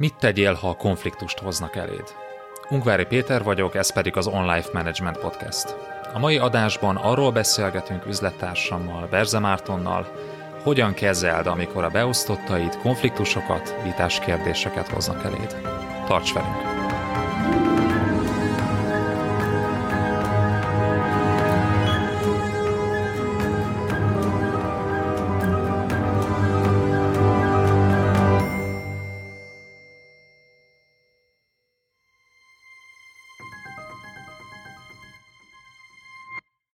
[0.00, 2.04] Mit tegyél, ha konfliktust hoznak eléd?
[2.68, 5.76] Ungvári Péter vagyok, ez pedig az On Life Management Podcast.
[6.12, 10.06] A mai adásban arról beszélgetünk üzlettársammal, Berze Mártonnal,
[10.62, 15.56] hogyan kezeld, amikor a beosztottaid konfliktusokat, vitás kérdéseket hoznak eléd.
[16.06, 16.89] Tarts velünk!